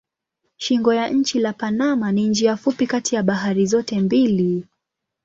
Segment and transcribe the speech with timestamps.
[0.57, 4.65] Shingo ya nchi la Panama ni njia fupi kati ya bahari zote mbili.